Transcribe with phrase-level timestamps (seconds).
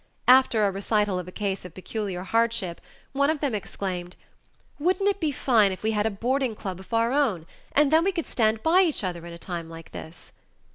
[0.27, 4.15] After a recital of a case of peculiar hardship one of them exclaimed:
[4.79, 8.03] "Wouldn't it be fine if we had a boarding club of our own, and then
[8.03, 10.31] we could stand by each other in a time like this?"